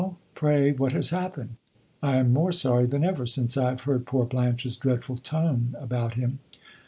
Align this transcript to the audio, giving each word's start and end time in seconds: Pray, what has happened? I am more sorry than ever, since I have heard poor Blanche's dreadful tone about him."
Pray, 0.33 0.71
what 0.71 0.93
has 0.93 1.11
happened? 1.11 1.57
I 2.01 2.15
am 2.15 2.33
more 2.33 2.51
sorry 2.51 2.87
than 2.87 3.03
ever, 3.03 3.27
since 3.27 3.55
I 3.55 3.69
have 3.69 3.81
heard 3.83 4.07
poor 4.07 4.25
Blanche's 4.25 4.75
dreadful 4.75 5.17
tone 5.17 5.75
about 5.77 6.15
him." 6.15 6.39